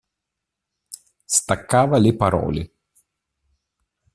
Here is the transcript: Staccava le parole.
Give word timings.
Staccava 1.35 1.99
le 1.99 2.15
parole. 2.15 2.71